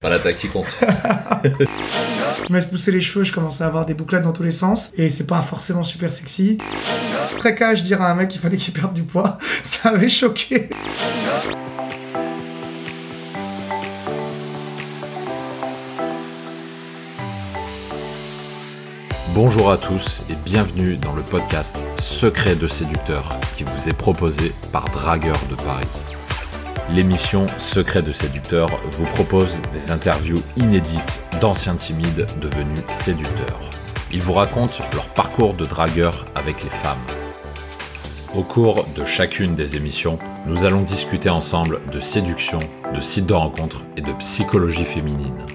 [0.00, 0.78] Pas l'attaque qui compte.
[1.44, 4.50] je me laisse pousser les cheveux, je commence à avoir des bouclettes dans tous les
[4.50, 6.56] sens et c'est pas forcément super sexy.
[7.38, 10.70] Très je dire à un mec qu'il fallait qu'il perde du poids, ça avait choqué.
[19.34, 24.52] Bonjour à tous et bienvenue dans le podcast Secret de séducteur qui vous est proposé
[24.72, 25.86] par Dragueur de Paris
[26.94, 33.70] l'émission Secret de séducteur vous propose des interviews inédites d'anciens timides devenus séducteurs.
[34.12, 36.98] Ils vous racontent leur parcours de dragueur avec les femmes.
[38.34, 42.58] Au cours de chacune des émissions, nous allons discuter ensemble de séduction,
[42.94, 45.46] de sites de rencontres et de psychologie féminine.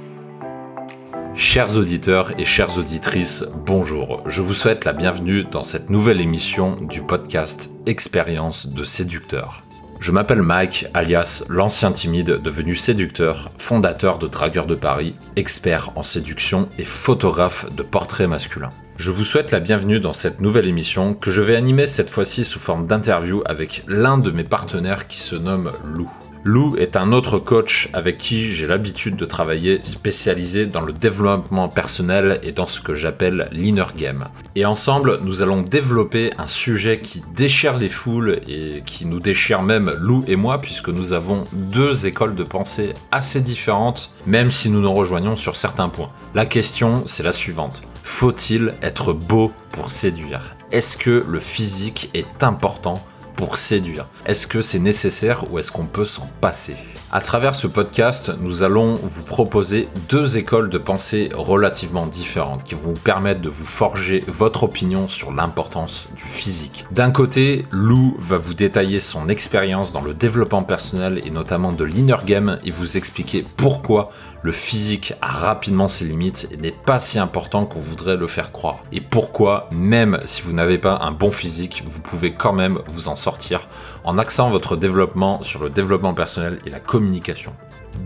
[1.35, 4.21] Chers auditeurs et chères auditrices, bonjour.
[4.25, 9.64] Je vous souhaite la bienvenue dans cette nouvelle émission du podcast Expérience de séducteur.
[9.99, 16.03] Je m'appelle Mike, alias l'ancien timide devenu séducteur, fondateur de Dragueur de Paris, expert en
[16.03, 18.71] séduction et photographe de portraits masculins.
[18.97, 22.45] Je vous souhaite la bienvenue dans cette nouvelle émission que je vais animer cette fois-ci
[22.45, 26.09] sous forme d'interview avec l'un de mes partenaires qui se nomme Lou.
[26.47, 31.69] Lou est un autre coach avec qui j'ai l'habitude de travailler spécialisé dans le développement
[31.69, 34.25] personnel et dans ce que j'appelle l'inner game.
[34.53, 39.63] Et ensemble, nous allons développer un sujet qui déchire les foules et qui nous déchire
[39.63, 44.69] même Lou et moi puisque nous avons deux écoles de pensée assez différentes même si
[44.69, 46.11] nous nous rejoignons sur certains points.
[46.35, 47.81] La question, c'est la suivante.
[48.03, 50.55] Faut-il être beau pour séduire?
[50.71, 53.03] Est-ce que le physique est important
[53.35, 56.75] pour séduire Est-ce que c'est nécessaire ou est-ce qu'on peut s'en passer?
[57.11, 62.75] À travers ce podcast, nous allons vous proposer deux écoles de pensée relativement différentes qui
[62.75, 66.85] vont vous permettre de vous forger votre opinion sur l'importance du physique.
[66.91, 71.85] D'un côté, Lou va vous détailler son expérience dans le développement personnel et notamment de
[71.85, 74.11] l'inner game et vous expliquer pourquoi
[74.45, 78.51] le physique a rapidement ses limites et n'est pas si important qu'on voudrait le faire
[78.51, 78.79] croire.
[78.91, 83.07] Et pourquoi, même si vous n'avez pas un bon physique, vous pouvez quand même vous
[83.07, 83.67] en sortir
[84.03, 87.55] en axant votre développement sur le développement personnel et la communication.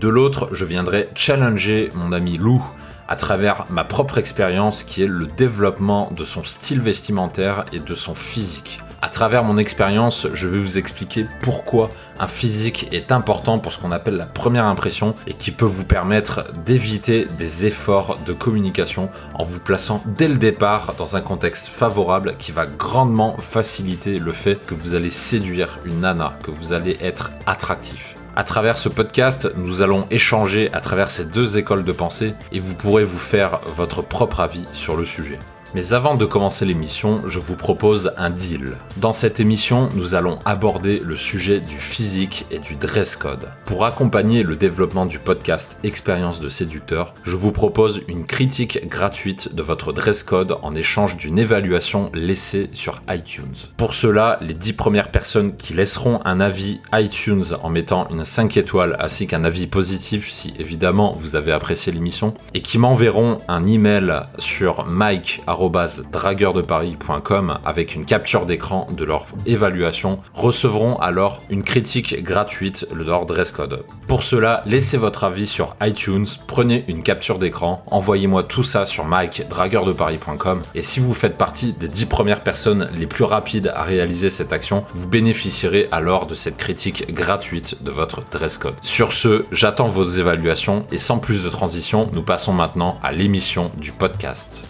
[0.00, 2.64] De l'autre, je viendrai challenger mon ami Lou
[3.06, 7.94] à travers ma propre expérience qui est le développement de son style vestimentaire et de
[7.94, 8.80] son physique.
[9.02, 11.88] À travers mon expérience, je vais vous expliquer pourquoi
[12.18, 15.86] un physique est important pour ce qu'on appelle la première impression et qui peut vous
[15.86, 21.68] permettre d'éviter des efforts de communication en vous plaçant dès le départ dans un contexte
[21.68, 26.74] favorable qui va grandement faciliter le fait que vous allez séduire une nana, que vous
[26.74, 28.14] allez être attractif.
[28.36, 32.60] À travers ce podcast, nous allons échanger à travers ces deux écoles de pensée et
[32.60, 35.38] vous pourrez vous faire votre propre avis sur le sujet.
[35.72, 38.72] Mais avant de commencer l'émission, je vous propose un deal.
[38.96, 43.48] Dans cette émission, nous allons aborder le sujet du physique et du dress code.
[43.66, 49.54] Pour accompagner le développement du podcast Expérience de séducteur, je vous propose une critique gratuite
[49.54, 53.54] de votre dress code en échange d'une évaluation laissée sur iTunes.
[53.76, 58.56] Pour cela, les 10 premières personnes qui laisseront un avis iTunes en mettant une 5
[58.56, 63.68] étoiles ainsi qu'un avis positif si évidemment vous avez apprécié l'émission et qui m'enverront un
[63.68, 72.22] email sur mike@ dragueurdeparis.com avec une capture d'écran de leur évaluation recevront alors une critique
[72.22, 73.84] gratuite de leur dress code.
[74.06, 79.04] Pour cela, laissez votre avis sur iTunes, prenez une capture d'écran, envoyez-moi tout ça sur
[79.04, 84.30] mike.dragueurdeparis.com et si vous faites partie des 10 premières personnes les plus rapides à réaliser
[84.30, 88.74] cette action, vous bénéficierez alors de cette critique gratuite de votre dress code.
[88.82, 93.70] Sur ce, j'attends vos évaluations et sans plus de transition, nous passons maintenant à l'émission
[93.76, 94.69] du podcast.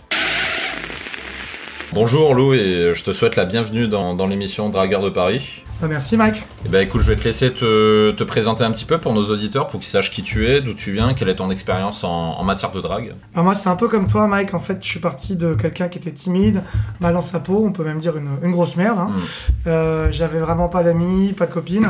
[1.93, 5.65] Bonjour Lou et je te souhaite la bienvenue dans, dans l'émission Dragueur de Paris.
[5.81, 6.43] Bah, merci Mike.
[6.65, 9.25] Eh ben écoute, je vais te laisser te, te, présenter un petit peu pour nos
[9.31, 12.11] auditeurs, pour qu'ils sachent qui tu es, d'où tu viens, quelle est ton expérience en,
[12.11, 13.15] en, matière de drague.
[13.35, 15.89] Alors moi c'est un peu comme toi Mike, en fait je suis parti de quelqu'un
[15.89, 16.63] qui était timide,
[17.01, 18.99] mal dans sa peau, on peut même dire une, une grosse merde.
[18.99, 19.11] Hein.
[19.11, 19.69] Hmm.
[19.69, 21.89] Euh, J'avais vraiment pas d'amis, pas de copines,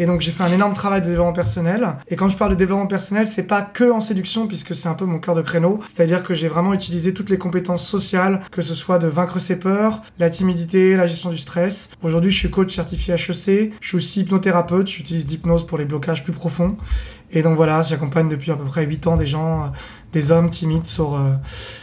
[0.00, 1.96] et donc j'ai fait un énorme travail de développement personnel.
[2.08, 4.94] Et quand je parle de développement personnel, c'est pas que en séduction, puisque c'est un
[4.94, 8.62] peu mon cœur de créneau, c'est-à-dire que j'ai vraiment utilisé toutes les compétences sociales, que
[8.62, 11.90] ce soit de vaincre ses peurs, la timidité, la gestion du stress.
[12.02, 16.22] Aujourd'hui je suis coach certifié HEC, je suis aussi hypnothérapeute, j'utilise d'hypnose pour les blocages
[16.22, 16.76] plus profonds.
[17.32, 19.72] Et donc voilà, j'accompagne depuis à peu près 8 ans des gens,
[20.12, 21.20] des hommes timides sur,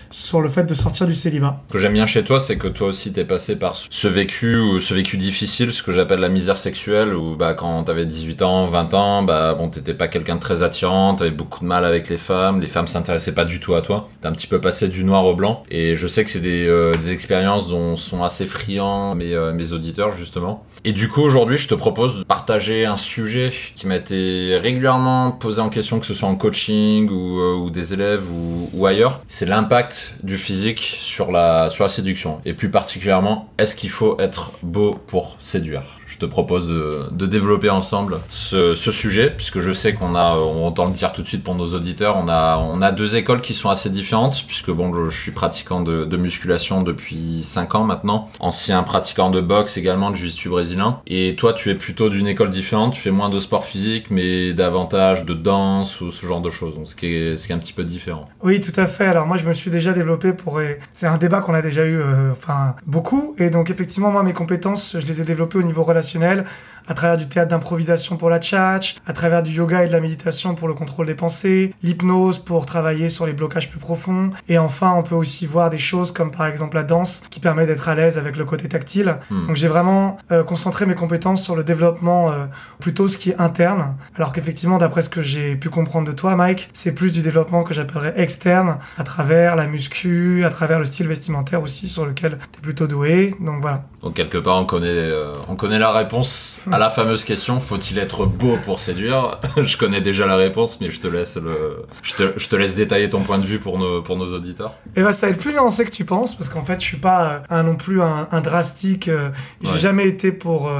[0.10, 1.62] sur le fait de sortir du célibat.
[1.68, 4.58] Ce que j'aime bien chez toi, c'est que toi aussi t'es passé par ce vécu
[4.58, 8.42] ou ce vécu difficile, ce que j'appelle la misère sexuelle, où bah, quand t'avais 18
[8.42, 11.86] ans, 20 ans, bah bon, t'étais pas quelqu'un de très attirant, t'avais beaucoup de mal
[11.86, 14.08] avec les femmes, les femmes s'intéressaient pas du tout à toi.
[14.22, 16.68] T'es un petit peu passé du noir au blanc, et je sais que c'est des,
[16.68, 20.66] euh, des, expériences dont sont assez friands mes, euh, mes auditeurs justement.
[20.84, 25.32] Et du coup, aujourd'hui, je te propose de partager un sujet qui m'a été régulièrement
[25.32, 28.86] posé en question, que ce soit en coaching ou, euh, ou des élèves ou, ou
[28.86, 29.22] ailleurs.
[29.28, 32.42] C'est l'impact du physique sur la, séduction.
[32.46, 35.97] Et plus particulièrement, est-ce qu'il faut être beau pour séduire?
[36.08, 40.86] Je te propose de, développer ensemble ce, sujet, puisque je sais qu'on a, on entend
[40.86, 43.54] le dire tout de suite pour nos auditeurs, on a, on a deux écoles qui
[43.54, 48.82] sont assez différentes, puisque bon, je, suis pratiquant de, musculation depuis 5 ans maintenant, ancien
[48.84, 52.94] pratiquant de boxe également, de jiu-jitsu brésilien, et toi tu es plutôt d'une école différente,
[52.94, 56.74] tu fais moins de sport physique, mais davantage de danse ou ce genre de choses,
[56.74, 58.26] donc ce qui est, ce qui est un petit peu différent.
[58.42, 59.06] Oui, tout à fait.
[59.06, 60.60] Alors moi je me suis déjà développé pour...
[60.94, 62.32] C'est un débat qu'on a déjà eu, euh,
[62.88, 66.46] beaucoup, et donc effectivement moi mes compétences, je les ai développées au niveau relationnel relationnel
[66.88, 70.00] à travers du théâtre d'improvisation pour la tchatch, à travers du yoga et de la
[70.00, 74.58] méditation pour le contrôle des pensées, l'hypnose pour travailler sur les blocages plus profonds, et
[74.58, 77.90] enfin on peut aussi voir des choses comme par exemple la danse qui permet d'être
[77.90, 79.18] à l'aise avec le côté tactile.
[79.30, 79.48] Hmm.
[79.48, 82.46] Donc j'ai vraiment euh, concentré mes compétences sur le développement euh,
[82.80, 86.36] plutôt ce qui est interne, alors qu'effectivement d'après ce que j'ai pu comprendre de toi
[86.36, 90.86] Mike, c'est plus du développement que j'appellerais externe, à travers la muscu, à travers le
[90.86, 93.36] style vestimentaire aussi sur lequel tu es plutôt doué.
[93.40, 93.84] Donc voilà.
[94.02, 97.98] Donc quelque part on connaît, euh, on connaît la réponse à la fameuse question faut-il
[97.98, 99.40] être beau pour séduire?
[99.58, 102.76] Je connais déjà la réponse, mais je te laisse le, je te, je te laisse
[102.76, 104.74] détailler ton point de vue pour nos, pour nos auditeurs.
[104.86, 106.80] Et eh bah ben, ça va être plus nuancé que tu penses, parce qu'en fait
[106.80, 109.08] je suis pas euh, un, non plus un, drastique.
[109.08, 109.30] Euh,
[109.64, 110.72] j'ai jamais été pour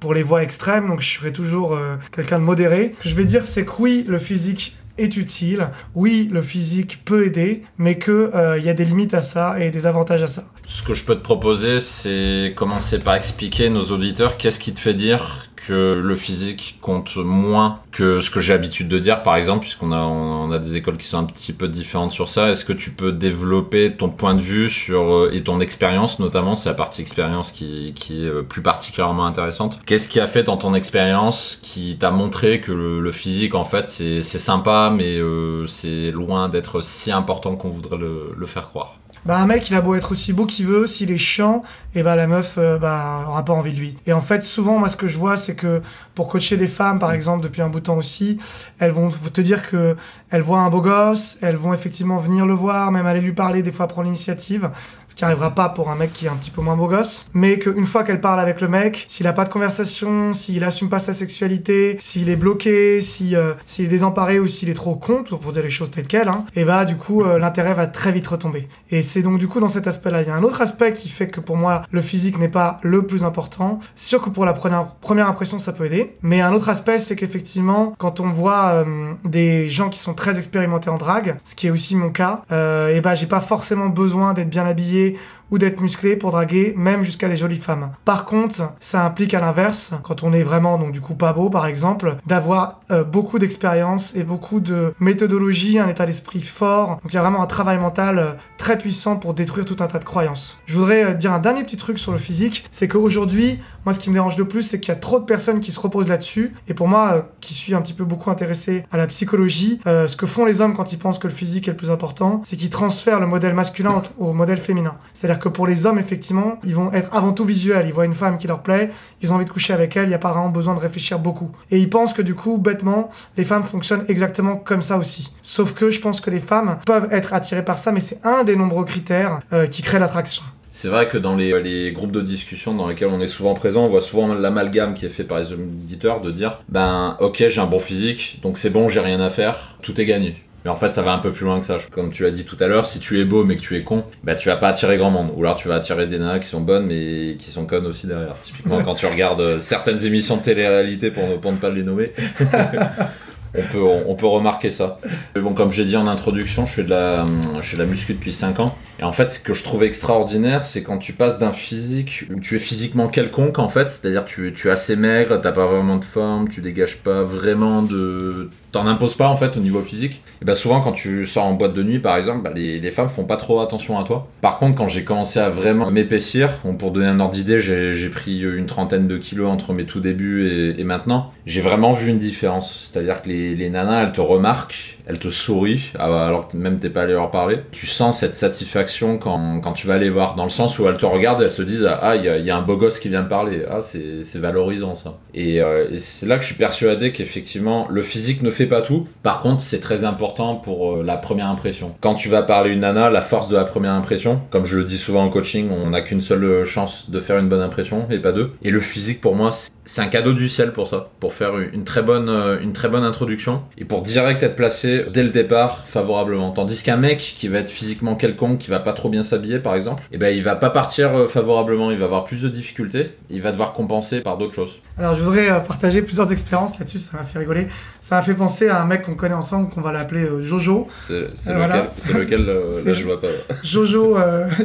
[0.00, 1.78] pour les voies extrêmes, donc je serai toujours
[2.10, 2.94] quelqu'un de modéré.
[2.98, 5.68] Ce que je vais dire c'est que oui, le physique est utile.
[5.94, 9.70] Oui, le physique peut aider, mais qu'il il y a des limites à ça et
[9.70, 10.44] des avantages à ça.
[10.68, 14.74] Ce que je peux te proposer, c'est commencer par expliquer à nos auditeurs qu'est-ce qui
[14.74, 19.22] te fait dire que le physique compte moins que ce que j'ai l'habitude de dire,
[19.22, 22.28] par exemple, puisqu'on a, on a des écoles qui sont un petit peu différentes sur
[22.28, 22.50] ça.
[22.50, 26.56] Est-ce que tu peux développer ton point de vue sur, euh, et ton expérience, notamment,
[26.56, 29.80] c'est la partie expérience qui, qui, est euh, plus particulièrement intéressante.
[29.86, 33.88] Qu'est-ce qui a fait dans ton expérience qui t'a montré que le, physique, en fait,
[33.88, 38.96] c'est sympa, mais euh, c'est loin d'être si important qu'on voudrait le, le faire croire?
[39.26, 41.62] Bah un mec il a beau être aussi beau qu'il veut, s'il est chiant,
[41.94, 43.96] et bah la meuf euh, bah aura pas envie de lui.
[44.06, 45.82] Et en fait souvent moi ce que je vois c'est que
[46.14, 48.38] pour coacher des femmes par exemple depuis un bout de temps aussi,
[48.78, 49.96] elles vont te dire que
[50.30, 53.62] elles voient un beau gosse, elles vont effectivement venir le voir, même aller lui parler,
[53.62, 54.70] des fois prendre l'initiative,
[55.06, 57.26] ce qui arrivera pas pour un mec qui est un petit peu moins beau gosse,
[57.34, 60.88] mais qu'une fois qu'elle parle avec le mec, s'il a pas de conversation, s'il assume
[60.88, 64.96] pas sa sexualité, s'il est bloqué, si euh, s'il est désemparé ou s'il est trop
[64.96, 67.86] con pour dire les choses telles quelles, hein, et bah du coup euh, l'intérêt va
[67.86, 68.68] très vite retomber.
[68.90, 70.20] Et c'est donc du coup dans cet aspect-là.
[70.20, 72.78] Il y a un autre aspect qui fait que pour moi le physique n'est pas
[72.82, 73.80] le plus important.
[73.94, 77.94] Sûr que pour la première, impression ça peut aider, mais un autre aspect c'est qu'effectivement
[77.96, 81.70] quand on voit euh, des gens qui sont très expérimentés en drague, ce qui est
[81.70, 85.18] aussi mon cas, euh, et ben j'ai pas forcément besoin d'être bien habillé
[85.50, 87.92] ou d'être musclé pour draguer, même jusqu'à des jolies femmes.
[88.04, 91.50] Par contre, ça implique à l'inverse, quand on est vraiment donc du coup pas beau
[91.50, 96.98] par exemple, d'avoir euh, beaucoup d'expérience et beaucoup de méthodologie, un état d'esprit fort.
[97.02, 99.86] Donc il y a vraiment un travail mental euh, très puissant pour détruire tout un
[99.86, 100.58] tas de croyances.
[100.66, 104.00] Je voudrais euh, dire un dernier petit truc sur le physique, c'est qu'aujourd'hui, moi ce
[104.00, 106.08] qui me dérange le plus, c'est qu'il y a trop de personnes qui se reposent
[106.08, 106.52] là-dessus.
[106.68, 110.26] Et pour moi, qui suis un petit peu beaucoup intéressé à la psychologie, ce que
[110.26, 112.70] font les hommes quand ils pensent que le physique est le plus important, c'est qu'ils
[112.70, 114.96] transfèrent le modèle masculin au modèle féminin.
[115.14, 117.86] C'est-à-dire que pour les hommes, effectivement, ils vont être avant tout visuels.
[117.86, 118.90] Ils voient une femme qui leur plaît,
[119.22, 121.18] ils ont envie de coucher avec elle, il n'y a pas vraiment besoin de réfléchir
[121.18, 121.50] beaucoup.
[121.70, 125.32] Et ils pensent que du coup, bêtement, les femmes fonctionnent exactement comme ça aussi.
[125.42, 128.44] Sauf que je pense que les femmes peuvent être attirées par ça, mais c'est un
[128.44, 130.42] des nombreux critères euh, qui crée l'attraction.
[130.76, 133.84] C'est vrai que dans les, les, groupes de discussion dans lesquels on est souvent présent,
[133.84, 137.60] on voit souvent l'amalgame qui est fait par les auditeurs de dire ben ok j'ai
[137.62, 140.36] un bon physique, donc c'est bon, j'ai rien à faire, tout est gagné.
[140.66, 141.78] Mais en fait, ça va un peu plus loin que ça.
[141.92, 143.82] Comme tu as dit tout à l'heure, si tu es beau mais que tu es
[143.84, 145.30] con, bah tu vas pas attirer grand monde.
[145.34, 148.06] Ou alors tu vas attirer des nanas qui sont bonnes mais qui sont connes aussi
[148.06, 148.38] derrière.
[148.38, 152.12] Typiquement, quand tu regardes euh, certaines émissions de télé-réalité pour, pour ne pas les nommer.
[153.54, 154.98] on peut, on, peut remarquer ça.
[155.34, 157.24] Bon, comme j'ai dit en introduction, je fais de la,
[157.60, 158.74] je fais de la muscu depuis 5 ans.
[158.98, 162.40] Et en fait, ce que je trouve extraordinaire, c'est quand tu passes d'un physique où
[162.40, 165.96] tu es physiquement quelconque, en fait, c'est-à-dire tu, tu es assez maigre, t'as pas vraiment
[165.96, 168.50] de forme, tu dégages pas vraiment de.
[168.72, 170.22] T'en imposes pas, en fait, au niveau physique.
[170.42, 172.90] Et bah, souvent, quand tu sors en boîte de nuit, par exemple, bah, les, les,
[172.90, 174.28] femmes font pas trop attention à toi.
[174.40, 178.40] Par contre, quand j'ai commencé à vraiment m'épaissir, pour donner un ordre d'idée, j'ai pris
[178.40, 182.18] une trentaine de kilos entre mes tout débuts et, et maintenant, j'ai vraiment vu une
[182.18, 182.90] différence.
[182.90, 186.90] C'est-à-dire que les, les nanas, elles te remarquent elle te sourit alors que même t'es
[186.90, 187.58] pas allé leur parler.
[187.72, 190.96] Tu sens cette satisfaction quand, quand tu vas aller voir, dans le sens où elles
[190.96, 193.28] te regardent elles se disent Ah, il y, a un beau gosse qui vient me
[193.28, 193.62] parler.
[193.70, 195.18] Ah, c'est valorisant ça.
[195.34, 198.82] Et, euh, et c'est là que je suis persuadé qu'effectivement, le physique ne fait pas
[198.82, 199.06] tout.
[199.22, 201.94] Par contre, c'est très important pour euh, la première impression.
[202.00, 204.84] Quand tu vas parler une nana, la force de la première impression, comme je le
[204.84, 208.18] dis souvent en coaching, on n'a qu'une seule chance de faire une bonne impression et
[208.18, 208.52] pas deux.
[208.62, 209.50] Et le physique, pour moi,
[209.86, 212.88] c'est un cadeau du ciel pour ça, pour faire une très bonne, euh, une très
[212.88, 216.50] bonne introduction et pour direct être placé dès le départ favorablement.
[216.50, 219.74] Tandis qu'un mec qui va être physiquement quelconque, qui va pas trop bien s'habiller par
[219.74, 222.48] exemple, et eh ben il va pas partir euh, favorablement, il va avoir plus de
[222.48, 224.80] difficultés, il va devoir compenser par d'autres choses.
[224.98, 227.68] Alors je voudrais euh, partager plusieurs expériences là-dessus, ça m'a fait rigoler.
[228.00, 230.88] Ça m'a fait penser à un mec qu'on connaît ensemble, qu'on va l'appeler Jojo.
[230.98, 231.14] C'est
[231.52, 232.42] lequel, lequel
[232.86, 233.28] là je vois pas.
[233.64, 234.16] Jojo.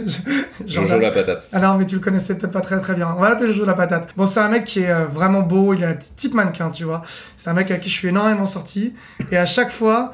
[0.68, 1.50] Jojo la patate.
[1.54, 3.14] Alors mais tu le connaissais peut-être pas très très bien.
[3.18, 4.10] On va l'appeler Jojo la patate.
[4.16, 7.02] Bon c'est un mec qui est vraiment beau, il a un type mannequin, tu vois.
[7.38, 8.94] C'est un mec avec qui je suis énormément sorti.
[9.32, 10.14] Et à chaque fois,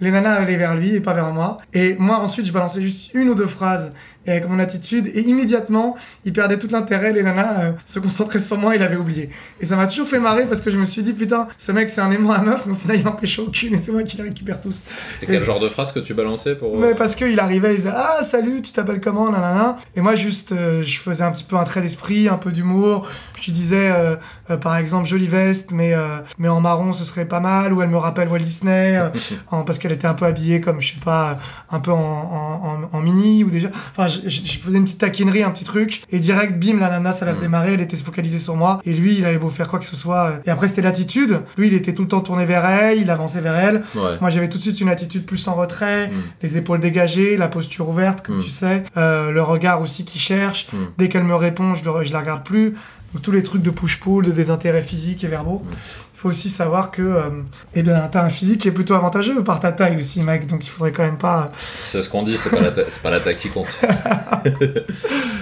[0.00, 1.58] les nanas allaient vers lui et pas vers moi.
[1.72, 3.92] Et moi, ensuite, je balançais juste une ou deux phrases
[4.26, 5.06] et avec mon attitude.
[5.14, 7.12] Et immédiatement, il perdait tout l'intérêt.
[7.12, 9.30] Les nanas euh, se concentraient sur moi, il avait oublié.
[9.60, 11.88] Et ça m'a toujours fait marrer parce que je me suis dit, putain, ce mec,
[11.88, 14.16] c'est un aimant à meuf, mais au final, il empêche aucune et c'est moi qui
[14.16, 14.82] les récupère tous.
[15.12, 16.76] C'était quel genre de phrase que tu balançais pour.
[16.78, 19.76] Mais parce qu'il arrivait, il faisait Ah, salut, tu t'appelles comment nanana?
[19.94, 23.08] Et moi, juste, euh, je faisais un petit peu un trait d'esprit, un peu d'humour.
[23.40, 24.16] Je disais, euh,
[24.56, 25.94] par exemple, jolie veste, mais,
[26.38, 27.72] mais en marron, ce serait pas mal.
[27.72, 28.98] Ou elle me rappelle Walt Disney,
[29.50, 31.38] parce qu'elle était un peu habillée comme, je sais pas,
[31.70, 33.68] un peu en, en, en, mini ou déjà.
[33.96, 34.28] Enfin, je,
[34.58, 37.48] faisais une petite taquinerie, un petit truc, et direct, bim, la nana, ça la faisait
[37.48, 39.96] marrer, elle était focalisée sur moi, et lui, il avait beau faire quoi que ce
[39.96, 40.40] soit.
[40.44, 41.40] Et après, c'était l'attitude.
[41.56, 43.82] Lui, il était tout le temps tourné vers elle, il avançait vers elle.
[44.20, 46.12] Moi, j'avais tout de suite une attitude plus en retrait, mm.
[46.42, 48.42] les épaules dégagées, la posture ouverte, comme mm.
[48.42, 50.66] tu sais, euh, le regard aussi qui cherche.
[50.72, 50.76] Mm.
[50.98, 52.74] Dès qu'elle me répond, je, je la regarde plus.
[53.14, 55.62] Donc, tous les trucs de push-pull, de désintérêt physique et verbaux
[56.16, 57.20] il faut aussi savoir que euh,
[57.74, 60.46] eh bien, tu as un physique qui est plutôt avantageux par ta taille aussi, mec.
[60.46, 61.52] Donc il faudrait quand même pas.
[61.54, 63.66] C'est ce qu'on dit, c'est pas, la pas la taille qui compte.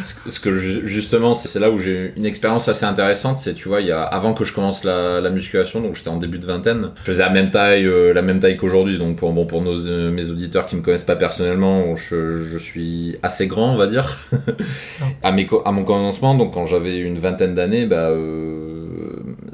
[0.03, 3.37] ce que justement, c'est là où j'ai une expérience assez intéressante.
[3.37, 6.11] C'est, tu vois, il y a, avant que je commence la, la musculation, donc j'étais
[6.11, 8.99] en début de vingtaine, je faisais la même taille, euh, la même taille qu'aujourd'hui.
[8.99, 12.59] Donc pour, bon, pour nos, euh, mes auditeurs qui me connaissent pas personnellement, je, je
[12.59, 14.19] suis assez grand, on va dire.
[15.23, 18.11] à, mes, à mon commencement, donc quand j'avais une vingtaine d'années, bah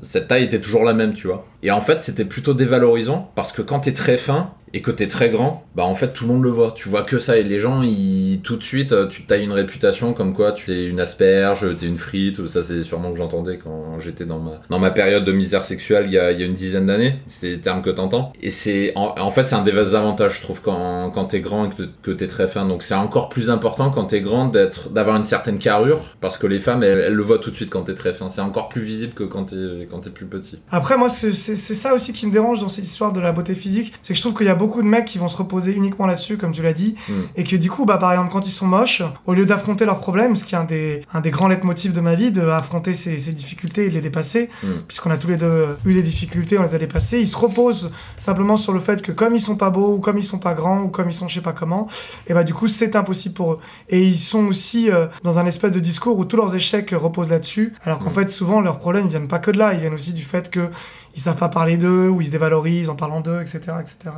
[0.03, 1.47] cette taille était toujours la même, tu vois.
[1.63, 5.09] Et en fait, c'était plutôt dévalorisant parce que quand t'es très fin, et que t'es
[5.09, 6.73] très grand, bah en fait tout le monde le voit.
[6.73, 9.53] Tu vois que ça et les gens, ils, tout de suite, euh, tu tailles une
[9.53, 12.47] réputation comme quoi tu es une asperge, t'es une frite.
[12.47, 16.05] Ça c'est sûrement que j'entendais quand j'étais dans ma, dans ma période de misère sexuelle
[16.07, 17.17] il y a, il y a une dizaine d'années.
[17.27, 18.33] C'est les termes que t'entends.
[18.41, 21.83] Et c'est en, fait c'est un désavantage je trouve quand, quand t'es grand et que,
[22.03, 22.67] que t'es très fin.
[22.67, 26.47] Donc c'est encore plus important quand t'es grand d'être d'avoir une certaine carrure parce que
[26.47, 28.29] les femmes elles, le voient tout de suite quand t'es très fin.
[28.29, 30.61] C'est encore plus visible que quand t'es quand es plus petit.
[30.71, 31.09] Après moi
[31.57, 34.17] c'est ça aussi qui me dérange dans cette histoire de la beauté physique, c'est que
[34.17, 36.53] je trouve qu'il y a beaucoup de mecs qui vont se reposer uniquement là-dessus, comme
[36.53, 37.13] tu l'as dit, mm.
[37.37, 40.01] et que du coup, bah, par exemple, quand ils sont moches, au lieu d'affronter leurs
[40.01, 43.19] problèmes, ce qui est un des, un des grands leitmotifs de ma vie, d'affronter ces,
[43.19, 44.69] ces difficultés et de les dépasser, mm.
[44.87, 47.91] puisqu'on a tous les deux eu des difficultés, on les a dépassées, ils se reposent
[48.19, 50.55] simplement sur le fait que comme ils sont pas beaux, ou comme ils sont pas
[50.55, 51.89] grands, ou comme ils sont je sais pas comment,
[52.27, 53.59] et bah du coup, c'est impossible pour eux.
[53.89, 57.31] Et ils sont aussi euh, dans un espèce de discours où tous leurs échecs reposent
[57.31, 58.15] là-dessus, alors qu'en mm.
[58.15, 60.51] fait, souvent, leurs problèmes ne viennent pas que de là, ils viennent aussi du fait
[60.51, 60.71] que
[61.15, 63.59] ils savent pas parler d'eux, ou ils se dévalorisent en parlant d'eux, etc.
[63.81, 64.15] etc.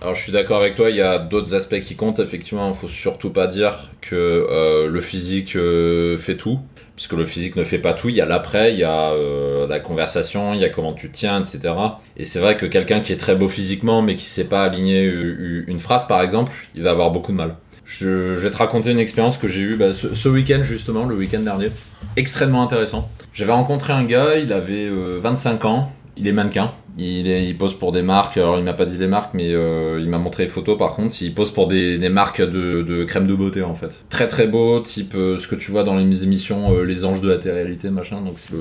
[0.00, 2.74] Alors je suis d'accord avec toi, il y a d'autres aspects qui comptent, effectivement, il
[2.74, 6.60] faut surtout pas dire que euh, le physique euh, fait tout,
[6.94, 9.66] puisque le physique ne fait pas tout, il y a l'après, il y a euh,
[9.66, 11.74] la conversation, il y a comment tu tiens, etc.
[12.16, 15.04] Et c'est vrai que quelqu'un qui est très beau physiquement, mais qui sait pas aligner
[15.04, 17.56] une phrase, par exemple, il va avoir beaucoup de mal.
[17.84, 21.40] Je, vais te raconter une expérience que j'ai eue bah, ce week-end, justement, le week-end
[21.40, 21.70] dernier.
[22.16, 23.08] Extrêmement intéressant.
[23.32, 26.70] J'avais rencontré un gars, il avait 25 ans, il est mannequin.
[26.98, 28.38] Il, pose pour des marques.
[28.38, 30.78] Alors, il m'a pas dit les marques, mais euh, il m'a montré les photos.
[30.78, 34.04] Par contre, il pose pour des, marques de, crème de beauté en fait.
[34.08, 37.20] Très très beau, type euh, ce que tu vois dans les émissions euh, Les Anges
[37.20, 38.22] de la télé-réalité, machin.
[38.22, 38.54] Donc, c'est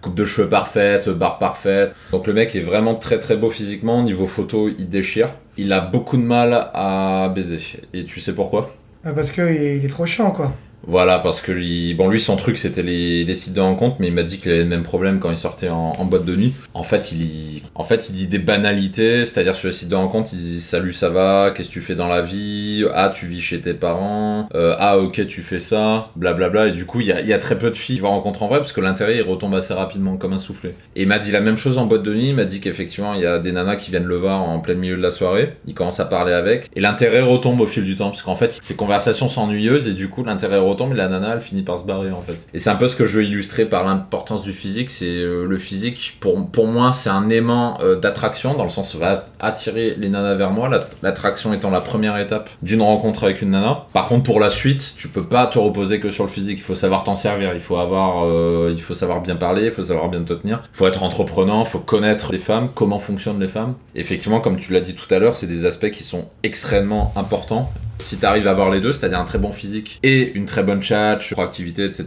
[0.00, 1.92] coupe de cheveux parfaite, barbe parfaite.
[2.12, 4.02] Donc, le mec est vraiment très très beau physiquement.
[4.02, 5.30] Niveau photo, il déchire.
[5.56, 7.58] Il a beaucoup de mal à baiser.
[7.94, 8.70] Et tu sais pourquoi?
[9.04, 10.52] Ah, Parce qu'il est trop chiant, quoi.
[10.86, 13.60] Voilà, parce que lui, bon, lui, son truc, c'était les, les, sites de
[13.98, 16.36] mais il m'a dit qu'il avait le même problème quand il sortait en, boîte de
[16.36, 16.54] nuit.
[16.74, 20.30] En fait, il, en fait, il dit des banalités, c'est-à-dire sur les sites de rencontre,
[20.32, 23.40] il dit salut, ça va, qu'est-ce que tu fais dans la vie, ah, tu vis
[23.40, 26.48] chez tes parents, euh, ah, ok, tu fais ça, blablabla.
[26.48, 26.68] Bla, bla.
[26.68, 28.44] Et du coup, il y a, y a, très peu de filles qui vont rencontrer
[28.44, 30.74] en vrai, parce que l'intérêt, il retombe assez rapidement, comme un soufflet.
[30.94, 33.14] Et il m'a dit la même chose en boîte de nuit, il m'a dit qu'effectivement,
[33.14, 35.54] il y a des nanas qui viennent le voir en plein milieu de la soirée,
[35.66, 38.56] il commence à parler avec, et l'intérêt retombe au fil du temps, parce qu'en fait,
[38.60, 41.78] ces conversations sont ennuyeuses, et du coup, l'intérêt retombe et la nana elle finit par
[41.78, 42.46] se barrer en fait.
[42.54, 45.46] Et c'est un peu ce que je veux illustrer par l'importance du physique, c'est euh,
[45.46, 49.94] le physique pour, pour moi c'est un aimant euh, d'attraction dans le sens va attirer
[49.98, 50.70] les nanas vers moi,
[51.02, 53.86] l'attraction étant la première étape d'une rencontre avec une nana.
[53.92, 56.62] Par contre pour la suite, tu peux pas te reposer que sur le physique, il
[56.62, 59.82] faut savoir t'en servir, il faut avoir euh, il faut savoir bien parler, il faut
[59.82, 63.40] savoir bien te tenir, il faut être entreprenant, il faut connaître les femmes, comment fonctionnent
[63.40, 63.74] les femmes.
[63.94, 67.72] Effectivement comme tu l'as dit tout à l'heure, c'est des aspects qui sont extrêmement importants
[67.98, 70.62] si tu arrives à avoir les deux, c'est-à-dire un très bon physique et une très
[70.62, 72.04] bonne chat, proactivité, etc.,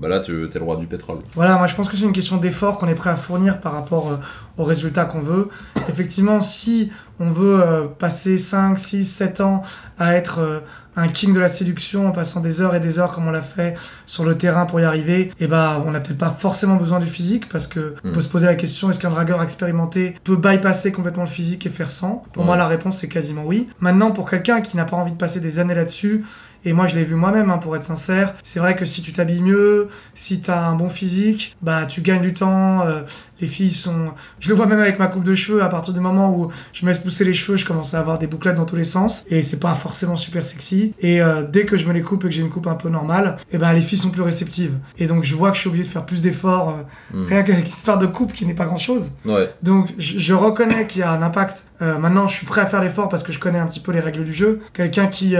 [0.00, 1.18] bah là, tu es le roi du pétrole.
[1.34, 3.72] Voilà, moi je pense que c'est une question d'effort qu'on est prêt à fournir par
[3.72, 4.16] rapport euh,
[4.58, 5.48] aux résultats qu'on veut.
[5.88, 9.62] Effectivement, si on veut euh, passer 5, 6, 7 ans
[9.98, 10.60] à être euh,
[10.96, 13.42] un king de la séduction en passant des heures et des heures comme on l'a
[13.42, 13.74] fait
[14.06, 16.98] sur le terrain pour y arriver, et eh bah on n'a peut-être pas forcément besoin
[16.98, 18.12] du physique parce que on hmm.
[18.12, 21.70] peut se poser la question est-ce qu'un dragueur expérimenté peut bypasser complètement le physique et
[21.70, 22.24] faire sans?
[22.32, 23.68] Pour moi la réponse c'est quasiment oui.
[23.80, 26.24] Maintenant pour quelqu'un qui n'a pas envie de passer des années là-dessus,
[26.64, 28.34] et moi, je l'ai vu moi-même, hein, pour être sincère.
[28.42, 32.02] C'est vrai que si tu t'habilles mieux, si tu as un bon physique, bah tu
[32.02, 32.82] gagnes du temps.
[32.82, 33.02] Euh,
[33.40, 34.06] les filles sont.
[34.38, 35.62] Je le vois même avec ma coupe de cheveux.
[35.62, 38.18] À partir du moment où je me laisse pousser les cheveux, je commence à avoir
[38.18, 39.24] des bouclettes dans tous les sens.
[39.28, 40.94] Et c'est pas forcément super sexy.
[41.00, 42.88] Et euh, dès que je me les coupe et que j'ai une coupe un peu
[42.88, 44.76] normale, et eh ben les filles sont plus réceptives.
[44.98, 46.70] Et donc je vois que je suis obligé de faire plus d'efforts.
[46.70, 47.26] Euh, hmm.
[47.26, 49.10] Rien qu'avec cette histoire de coupe qui n'est pas grand-chose.
[49.24, 49.52] Ouais.
[49.62, 51.64] Donc je, reconnais qu'il y a un impact.
[51.80, 54.00] maintenant, je suis prêt à faire l'effort parce que je connais un petit peu les
[54.00, 54.60] règles du jeu.
[54.72, 55.36] Quelqu'un qui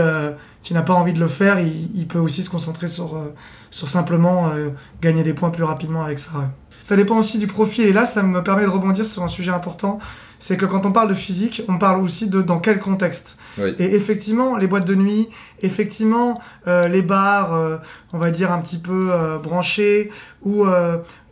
[0.63, 3.33] qui n'a pas envie de le faire, il, peut aussi se concentrer sur, euh,
[3.71, 4.69] sur simplement euh,
[5.01, 6.51] gagner des points plus rapidement avec ça.
[6.81, 7.85] Ça dépend aussi du profil.
[7.85, 9.99] Et là, ça me permet de rebondir sur un sujet important.
[10.39, 13.37] C'est que quand on parle de physique, on parle aussi de dans quel contexte.
[13.77, 15.29] Et effectivement, les boîtes de nuit,
[15.61, 17.79] effectivement, euh, les bars,
[18.11, 19.11] on va dire un petit peu
[19.43, 20.09] branchés,
[20.41, 20.65] ou,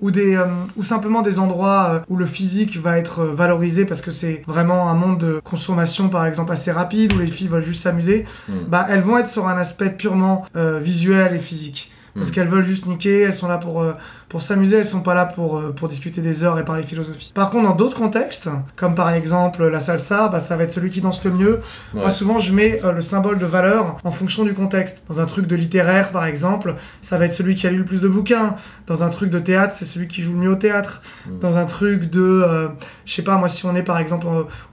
[0.01, 0.39] ou, des,
[0.77, 4.93] ou simplement des endroits où le physique va être valorisé parce que c'est vraiment un
[4.93, 8.65] monde de consommation, par exemple, assez rapide, où les filles veulent juste s'amuser, hmm.
[8.67, 11.91] bah, elles vont être sur un aspect purement visuel et physique.
[12.13, 12.33] Parce hmm.
[12.33, 13.83] qu'elles veulent juste niquer, elles sont là pour
[14.29, 17.31] pour s'amuser, elles sont pas là pour, euh, pour discuter des heures et parler philosophie.
[17.33, 20.91] Par contre, dans d'autres contextes, comme par exemple la salsa, bah, ça va être celui
[20.91, 21.59] qui danse le mieux.
[21.95, 25.03] Moi, souvent, je mets euh, le symbole de valeur en fonction du contexte.
[25.09, 27.85] Dans un truc de littéraire, par exemple, ça va être celui qui a lu le
[27.85, 28.55] plus de bouquins.
[28.85, 31.01] Dans un truc de théâtre, c'est celui qui joue le mieux au théâtre.
[31.25, 31.39] Mm.
[31.39, 32.67] Dans un truc de, euh,
[33.05, 34.27] je sais pas, moi, si on est par exemple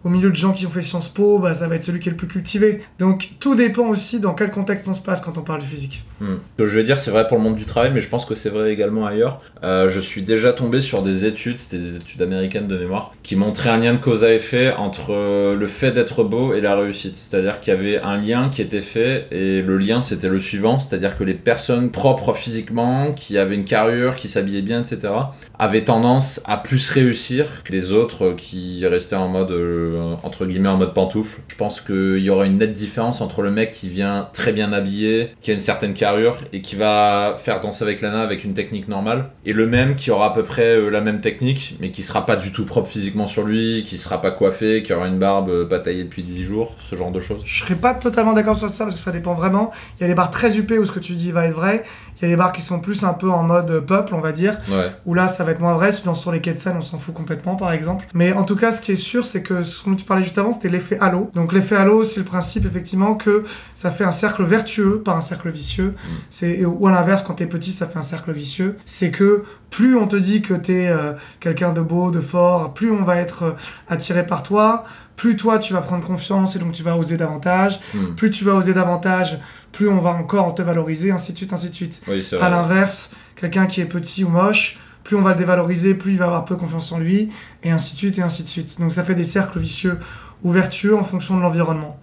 [0.04, 2.10] au milieu de gens qui ont fait Sciences Po, bah, ça va être celui qui
[2.10, 2.82] est le plus cultivé.
[2.98, 6.04] Donc, tout dépend aussi dans quel contexte on se passe quand on parle du physique.
[6.20, 6.26] Mm.
[6.58, 8.26] Ce que je vais dire, c'est vrai pour le monde du travail, mais je pense
[8.26, 9.40] que c'est vrai également ailleurs.
[9.64, 13.36] Euh, je suis déjà tombé sur des études, c'était des études américaines de mémoire, qui
[13.36, 16.76] montraient un lien de cause à effet entre euh, le fait d'être beau et la
[16.76, 17.16] réussite.
[17.16, 20.78] C'est-à-dire qu'il y avait un lien qui était fait et le lien c'était le suivant,
[20.78, 25.12] c'est-à-dire que les personnes propres physiquement, qui avaient une carrure, qui s'habillaient bien, etc.,
[25.58, 30.68] avaient tendance à plus réussir que les autres qui restaient en mode, euh, entre guillemets,
[30.68, 31.40] en mode pantoufle.
[31.48, 34.72] Je pense qu'il y aura une nette différence entre le mec qui vient très bien
[34.72, 38.54] habillé, qui a une certaine carrure et qui va faire danser avec Lana avec une
[38.54, 41.92] technique normale, et le même qui aura à peu près euh, la même technique, mais
[41.92, 45.06] qui sera pas du tout propre physiquement sur lui, qui sera pas coiffé, qui aura
[45.06, 47.42] une barbe euh, pas taillée depuis 10 jours, ce genre de choses.
[47.44, 49.70] Je serais pas totalement d'accord sur ça parce que ça dépend vraiment.
[49.98, 51.84] Il y a des bars très huppés où ce que tu dis va être vrai.
[52.16, 54.32] Il y a des bars qui sont plus un peu en mode peuple, on va
[54.32, 54.58] dire.
[55.04, 55.92] Où là, ça va être moins vrai.
[55.92, 58.06] Si sur les quais de scène, on s'en fout complètement, par exemple.
[58.14, 60.38] Mais en tout cas, ce qui est sûr, c'est que ce dont tu parlais juste
[60.38, 61.30] avant, c'était l'effet halo.
[61.34, 65.20] Donc l'effet halo, c'est le principe effectivement que ça fait un cercle vertueux, pas un
[65.20, 65.94] cercle vicieux.
[65.96, 66.10] Mm.
[66.30, 68.76] C'est ou à l'inverse, quand t'es petit, ça fait un cercle vicieux.
[68.86, 72.90] C'est que plus on te dit que t'es euh, quelqu'un de beau, de fort, plus
[72.90, 73.52] on va être euh,
[73.88, 74.84] attiré par toi,
[75.16, 77.80] plus toi tu vas prendre confiance et donc tu vas oser davantage.
[77.94, 78.14] Hmm.
[78.14, 79.38] Plus tu vas oser davantage,
[79.76, 82.00] plus on va encore te valoriser, ainsi de suite, ainsi de suite.
[82.40, 86.18] à l'inverse, quelqu'un qui est petit ou moche, plus on va le dévaloriser, plus il
[86.18, 87.28] va avoir peu confiance en lui,
[87.62, 88.80] et ainsi de suite, et ainsi de suite.
[88.80, 89.98] Donc ça fait des cercles vicieux
[90.42, 92.00] ou vertueux en fonction de l'environnement.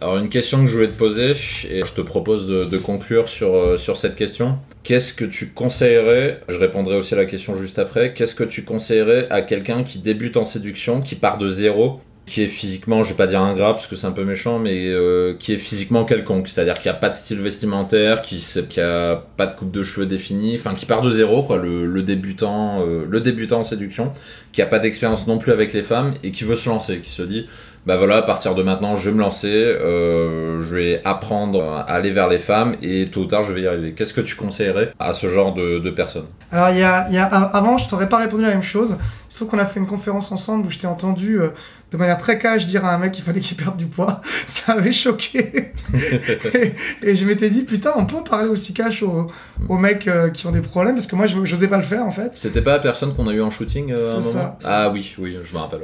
[0.00, 1.32] Alors une question que je voulais te poser,
[1.68, 4.58] et je te propose de, conclure sur, euh, sur cette question.
[4.82, 8.64] Qu'est-ce que tu conseillerais, je répondrai aussi à la question juste après, qu'est-ce que tu
[8.64, 13.10] conseillerais à quelqu'un qui débute en séduction, qui part de zéro, qui est physiquement, je
[13.10, 16.04] vais pas dire ingrat parce que c'est un peu méchant, mais euh, qui est physiquement
[16.04, 19.82] quelconque, c'est-à-dire qui a pas de style vestimentaire, qui, qui a pas de coupe de
[19.82, 24.12] cheveux définie, enfin qui part de zéro, quoi, le, débutant, euh, le débutant en séduction,
[24.52, 27.10] qui a pas d'expérience non plus avec les femmes et qui veut se lancer, qui
[27.10, 27.48] se dit
[27.86, 31.80] bah voilà, à partir de maintenant, je vais me lancer, euh, je vais apprendre à
[31.80, 33.94] aller vers les femmes et tôt ou tard, je vais y arriver.
[33.94, 36.26] Qu'est-ce que tu conseillerais à ce genre de, de personnes?
[36.52, 38.96] Alors, il y a, y a, avant, je t'aurais pas répondu la même chose.
[39.30, 41.50] Il se trouve qu'on a fait une conférence ensemble où je t'ai entendu euh,
[41.92, 44.20] de manière très cash dire à un mec qu'il fallait qu'il perde du poids.
[44.46, 45.72] Ça avait choqué.
[47.02, 49.28] et, je m'étais dit, putain, on peut parler aussi cash aux,
[49.68, 52.04] aux mecs euh, qui ont des problèmes parce que moi, je n'osais pas le faire
[52.04, 52.34] en fait.
[52.34, 55.38] C'était pas la personne qu'on a eu en shooting à un moment Ah oui, oui,
[55.44, 55.82] je me rappelle.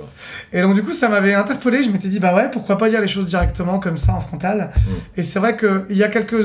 [0.52, 3.00] Et donc, du coup, ça m'avait interpellé je m'étais dit, bah ouais, pourquoi pas dire
[3.00, 4.70] les choses directement comme ça en frontal.
[4.74, 4.90] Mm.
[5.18, 6.44] Et c'est vrai qu'il y a quelques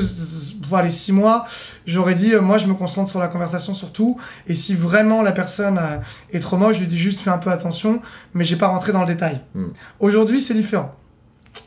[0.68, 1.46] voilà, les six mois,
[1.86, 4.18] j'aurais dit, euh, moi, je me concentre sur la conversation surtout.
[4.48, 5.98] Et si vraiment la personne euh,
[6.32, 8.00] est trop moche, je lui dis juste, fais un peu attention,
[8.34, 9.40] mais j'ai pas rentré dans le détail.
[9.54, 9.68] Hmm.
[10.00, 10.94] Aujourd'hui, c'est différent.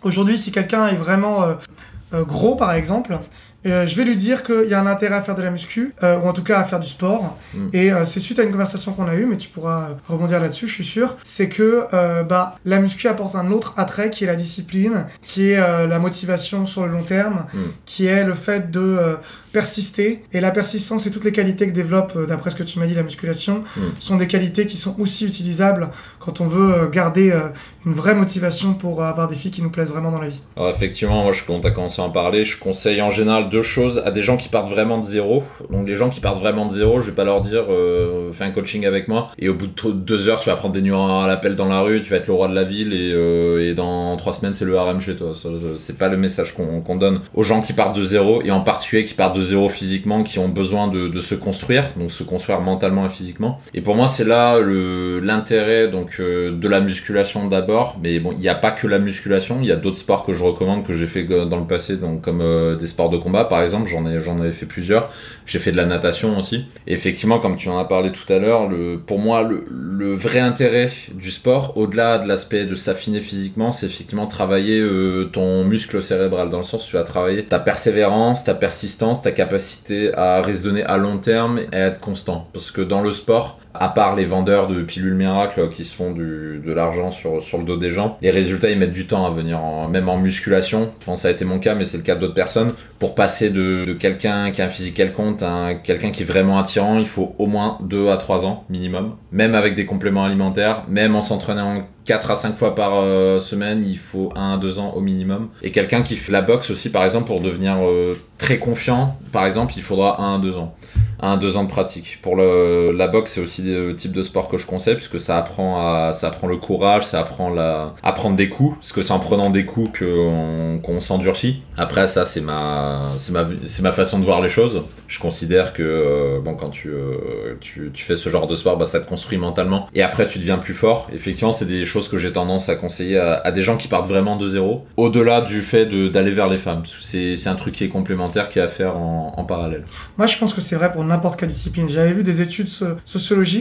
[0.04, 3.20] Aujourd'hui, si quelqu'un est vraiment euh, gros, par exemple,
[3.66, 5.94] euh, je vais lui dire qu'il y a un intérêt à faire de la muscu,
[6.04, 7.38] euh, ou en tout cas à faire du sport.
[7.54, 7.60] Mm.
[7.74, 10.68] Et euh, c'est suite à une conversation qu'on a eue, mais tu pourras rebondir là-dessus,
[10.68, 11.16] je suis sûr.
[11.24, 11.88] C'est que
[12.24, 16.66] bah, la muscu apporte un autre attrait qui est la discipline, qui est la motivation
[16.66, 17.58] sur le long terme, Mm.
[17.86, 19.18] qui est le fait de
[19.56, 20.22] persister.
[20.34, 22.88] Et la persistance et toutes les qualités que développe, euh, d'après ce que tu m'as
[22.88, 23.82] dit, la musculation, Mm.
[24.00, 25.90] sont des qualités qui sont aussi utilisables
[26.20, 27.40] quand on veut euh, garder euh,
[27.86, 30.42] une vraie motivation pour avoir des filles qui nous plaisent vraiment dans la vie.
[30.58, 33.50] Alors effectivement, moi, je, quand tu as commencé à en parler, je conseille en général
[33.50, 35.44] deux choses à des gens qui partent vraiment de zéro.
[35.72, 38.44] Donc les gens qui partent vraiment de zéro, je vais pas leur dire euh, fais
[38.44, 41.04] un coaching avec moi et au bout de deux heures, tu vas prendre des numéros
[41.04, 43.70] à l'appel dans la rue, tu vas être le roi de la ville et, euh,
[43.70, 45.34] et dans trois semaines, c'est le harem chez toi.
[45.78, 48.62] C'est pas le message qu'on qu'on donne aux gens qui partent de zéro et en
[48.62, 52.62] particulier qui partent de zéro physiquement, qui ont besoin de, se construire, donc se construire
[52.62, 53.60] mentalement et physiquement.
[53.74, 58.40] Et pour moi, c'est là l'intérêt donc euh, de la musculation d'abord, mais bon, il
[58.40, 60.94] n'y a pas que la musculation, il y a d'autres sports que je recommande que
[60.94, 64.06] j'ai fait dans le passé, donc comme euh, des sports de combat par exemple, j'en
[64.06, 65.10] ai j'en avais fait plusieurs.
[65.46, 66.66] J'ai fait de la natation aussi.
[66.88, 68.70] Effectivement, comme tu en as parlé tout à l'heure,
[69.06, 74.28] pour moi le, vrai intérêt du sport, au-delà de l'aspect de s'affiner physiquement, c'est effectivement
[74.28, 79.22] travailler euh, ton muscle cérébral dans le sens tu vas travailler ta persévérance, ta persistance,
[79.22, 82.48] ta capacité à raisonner à long terme et à être constant.
[82.54, 86.12] Parce que dans le sport, à part les vendeurs de pilules miracles qui se font
[86.12, 89.26] du, de l'argent sur, sur le dos des gens, les résultats ils mettent du temps
[89.26, 90.92] à venir, en- même en musculation.
[91.00, 92.72] Enfin, ça a été mon cas, mais c'est le cas d'autres personnes.
[93.00, 96.58] Pour passer de, quelqu'un qui a un physique quelconque à un- quelqu'un qui est vraiment
[96.60, 99.16] attirant, il faut au moins 2 à 3 ans minimum.
[99.32, 103.84] Même avec des compléments alimentaires, même en s'entraînant 4 à 5 fois par euh, semaine,
[103.86, 105.50] il faut 1 à 2 ans au minimum.
[105.64, 109.46] Et quelqu'un qui fait la boxe aussi, par exemple, pour devenir euh, très confiant, par
[109.46, 110.76] exemple, il faudra 1 à 2 ans.
[111.22, 112.20] 1 à 2 ans de pratique.
[112.22, 113.64] Pour la boxe, c'est aussi
[113.96, 117.20] type de sport que je conseille, puisque ça apprend, à, ça apprend le courage, ça
[117.20, 121.00] apprend la, à prendre des coups, parce que c'est en prenant des coups qu'on qu'on
[121.00, 121.62] s'endurcit.
[121.78, 124.84] Après, ça, c'est ma, c'est ma, c'est ma façon de voir les choses.
[125.08, 128.78] Je considère que, euh, bon, quand tu, euh, tu, tu fais ce genre de sport,
[128.78, 129.88] bah, ça te construit mentalement.
[129.94, 131.08] Et après, tu deviens plus fort.
[131.14, 134.36] Effectivement, c'est des choses que j'ai tendance à conseiller à, des gens qui partent vraiment
[134.38, 134.86] de zéro.
[134.98, 136.84] Au-delà du fait d'aller vers les femmes.
[137.02, 139.86] C'est un truc qui est complémentaire, qui est à faire en, parallèle.
[140.18, 141.88] Moi, je pense que c'est vrai pour n'importe quelle discipline.
[141.88, 142.96] J'avais vu des études so-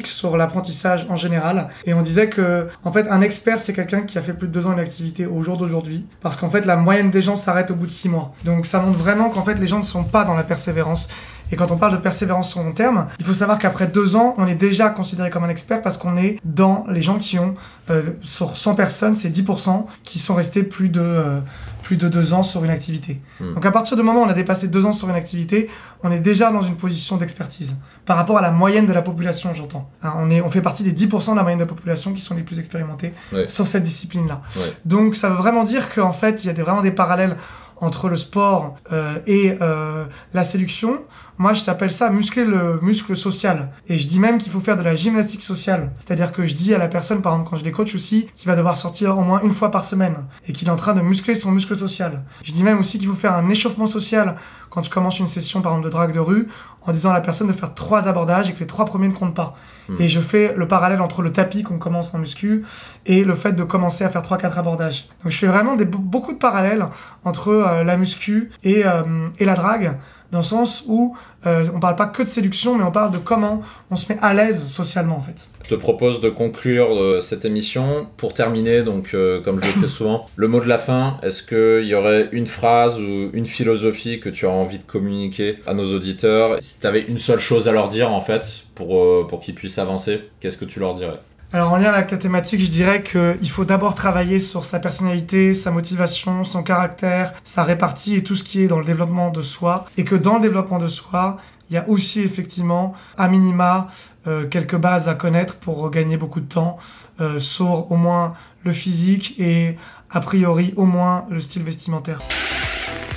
[0.06, 4.18] sur l'apprentissage en général, et on disait que, en fait, un expert, c'est quelqu'un qui
[4.18, 7.10] a fait plus de deux ans d'activité au jour d'aujourd'hui, parce qu'en fait, la moyenne
[7.10, 8.34] des gens s'arrête au bout de six mois.
[8.44, 11.08] Donc, ça montre vraiment qu'en fait, les gens ne sont pas dans la persévérance.
[11.52, 14.34] Et quand on parle de persévérance sur long terme, il faut savoir qu'après deux ans,
[14.38, 17.54] on est déjà considéré comme un expert parce qu'on est dans les gens qui ont,
[17.90, 21.40] euh, sur 100 personnes, c'est 10% qui sont restés plus de, euh,
[21.84, 23.20] plus de deux ans sur une activité.
[23.40, 23.54] Hmm.
[23.54, 25.68] Donc à partir du moment où on a dépassé deux ans sur une activité,
[26.02, 27.76] on est déjà dans une position d'expertise.
[28.06, 29.88] Par rapport à la moyenne de la population, j'entends.
[30.02, 32.20] Hein, on, est, on fait partie des 10% de la moyenne de la population qui
[32.22, 33.46] sont les plus expérimentés Ouais.
[33.48, 34.40] sur cette discipline-là.
[34.56, 34.62] Ouais.
[34.86, 37.36] Donc ça veut vraiment dire qu'en fait, il y a des, vraiment des parallèles
[37.76, 41.00] entre le sport euh, et euh, la séduction.
[41.36, 43.70] Moi, je t'appelle ça muscler le muscle social.
[43.88, 45.92] Et je dis même qu'il faut faire de la gymnastique sociale.
[45.98, 48.48] C'est-à-dire que je dis à la personne, par exemple, quand je les coach aussi, qu'il
[48.48, 50.16] va devoir sortir au moins une fois par semaine
[50.46, 52.22] et qu'il est en train de muscler son muscle social.
[52.44, 54.36] Je dis même aussi qu'il faut faire un échauffement social
[54.70, 56.48] quand je commence une session, par exemple, de drague de rue,
[56.86, 59.14] en disant à la personne de faire trois abordages et que les trois premiers ne
[59.14, 59.56] comptent pas.
[59.88, 59.96] Hmm.
[60.00, 62.64] Et je fais le parallèle entre le tapis qu'on commence en muscu
[63.06, 65.08] et le fait de commencer à faire 3-4 abordages.
[65.22, 66.86] Donc je fais vraiment des, beaucoup de parallèles
[67.24, 69.96] entre euh, la muscu et, euh, et la drague,
[70.32, 73.18] dans le sens où euh, on parle pas que de séduction, mais on parle de
[73.18, 75.46] comment on se met à l'aise socialement en fait.
[75.64, 78.06] Je te propose de conclure euh, cette émission.
[78.18, 81.42] Pour terminer, donc euh, comme je le fais souvent, le mot de la fin, est-ce
[81.42, 85.72] qu'il y aurait une phrase ou une philosophie que tu as envie de communiquer à
[85.72, 86.58] nos auditeurs?
[86.60, 89.54] Si tu avais une seule chose à leur dire en fait, pour, euh, pour qu'ils
[89.54, 91.18] puissent avancer, qu'est-ce que tu leur dirais?
[91.54, 95.54] Alors en lien avec la thématique, je dirais qu'il faut d'abord travailler sur sa personnalité,
[95.54, 99.40] sa motivation, son caractère, sa répartie et tout ce qui est dans le développement de
[99.40, 99.86] soi.
[99.96, 101.36] Et que dans le développement de soi,
[101.70, 103.86] il y a aussi effectivement, à minima,
[104.26, 106.76] euh, quelques bases à connaître pour gagner beaucoup de temps
[107.20, 109.76] euh, sur au moins le physique et
[110.10, 112.18] a priori au moins le style vestimentaire.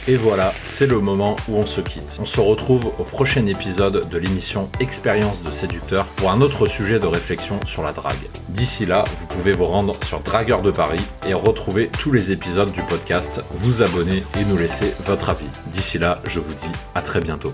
[0.10, 2.18] Et voilà, c'est le moment où on se quitte.
[2.22, 6.98] On se retrouve au prochain épisode de l'émission Expérience de séducteur pour un autre sujet
[6.98, 8.16] de réflexion sur la drague.
[8.48, 12.72] D'ici là, vous pouvez vous rendre sur Dragueur de Paris et retrouver tous les épisodes
[12.72, 15.50] du podcast, vous abonner et nous laisser votre avis.
[15.68, 17.54] D'ici là, je vous dis à très bientôt.